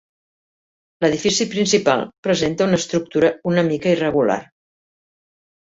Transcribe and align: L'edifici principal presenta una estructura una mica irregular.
L'edifici 1.03 1.47
principal 1.51 2.03
presenta 2.29 2.67
una 2.71 2.81
estructura 2.85 3.33
una 3.53 3.69
mica 3.71 3.95
irregular. 3.99 4.41